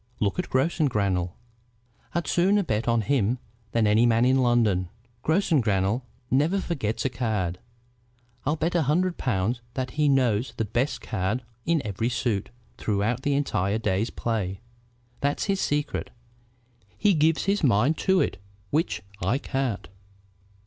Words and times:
Look 0.19 0.39
at 0.39 0.49
Grossengrannel. 0.49 1.35
I'd 2.15 2.25
sooner 2.25 2.63
bet 2.63 2.87
on 2.87 3.01
him 3.01 3.37
than 3.71 3.85
any 3.85 4.07
man 4.07 4.25
in 4.25 4.39
London. 4.41 4.89
Grossengrannel 5.23 6.01
never 6.31 6.59
forgets 6.59 7.05
a 7.05 7.09
card. 7.09 7.59
I'll 8.43 8.55
bet 8.55 8.73
a 8.73 8.81
hundred 8.81 9.19
pounds 9.19 9.61
that 9.75 9.91
he 9.91 10.09
knows 10.09 10.55
the 10.57 10.65
best 10.65 11.01
card 11.01 11.43
in 11.67 11.83
every 11.85 12.09
suit 12.09 12.49
throughout 12.79 13.21
the 13.21 13.35
entire 13.35 13.77
day's 13.77 14.09
play. 14.09 14.59
That's 15.19 15.43
his 15.45 15.61
secret. 15.61 16.09
He 16.97 17.13
gives 17.13 17.43
his 17.45 17.63
mind 17.63 17.95
to 17.99 18.21
it, 18.21 18.37
which 18.71 19.03
I 19.21 19.37
can't. 19.37 19.87